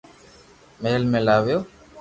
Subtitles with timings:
[0.81, 1.57] مھل ۾ لاويو